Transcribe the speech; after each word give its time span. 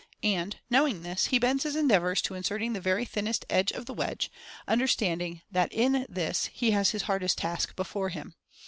And, 0.23 0.57
knowing 0.67 1.03
this, 1.03 1.27
he 1.27 1.37
bends 1.37 1.63
his 1.63 1.75
endeavors 1.75 2.23
to 2.23 2.33
inserting 2.33 2.73
the 2.73 2.81
very 2.81 3.05
thinnest 3.05 3.45
edge 3.51 3.71
of 3.71 3.85
the 3.85 3.93
wedge, 3.93 4.31
understanding 4.67 5.43
that 5.51 5.71
in 5.71 6.07
this 6.09 6.47
he 6.47 6.71
has 6.71 6.89
his 6.89 7.03
hardest 7.03 7.37
task 7.37 7.75
before 7.75 8.09
him. 8.09 8.33